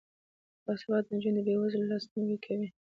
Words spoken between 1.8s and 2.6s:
لاسنیوی